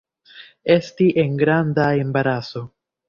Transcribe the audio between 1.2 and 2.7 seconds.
en granda embaraso.